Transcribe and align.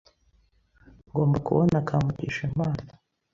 Ngomba 1.07 1.37
kubona 1.45 1.85
Kamugisha 1.87 2.39
impano. 2.49 2.83